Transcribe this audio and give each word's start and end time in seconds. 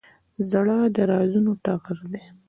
زړه 0.51 0.77
د 0.95 0.97
رازونو 1.11 1.51
ټغر 1.63 1.97
دی. 2.11 2.23